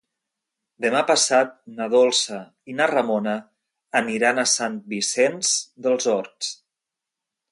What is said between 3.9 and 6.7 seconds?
aniran a Sant Vicenç dels Horts.